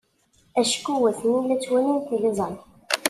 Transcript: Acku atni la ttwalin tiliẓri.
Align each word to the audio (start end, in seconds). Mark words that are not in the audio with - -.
Acku 0.61 0.93
atni 1.09 1.37
la 1.47 1.55
ttwalin 1.59 1.99
tiliẓri. 2.07 2.57